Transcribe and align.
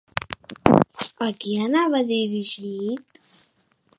A 1.25 1.27
qui 1.43 1.53
anava 1.65 2.01
dirigit? 2.11 3.23